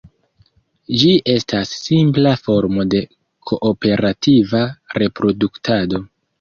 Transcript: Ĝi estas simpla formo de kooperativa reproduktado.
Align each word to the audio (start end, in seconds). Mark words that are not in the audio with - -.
Ĝi 1.01 1.11
estas 1.33 1.73
simpla 1.89 2.33
formo 2.47 2.87
de 2.95 3.03
kooperativa 3.53 4.65
reproduktado. 5.03 6.07